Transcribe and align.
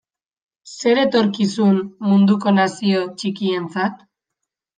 Zer 0.75 1.01
etorkizun 1.01 1.77
munduko 2.07 2.55
nazio 2.57 3.05
txikientzat? 3.21 4.03